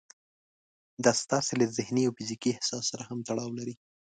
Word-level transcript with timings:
دا 1.03 1.11
ستاسې 1.23 1.53
له 1.59 1.65
ذهني 1.77 2.03
او 2.05 2.13
فزيکي 2.17 2.49
احساس 2.53 2.83
سره 2.91 3.03
هم 3.09 3.19
تړاو 3.27 3.49
لري. 3.59 3.75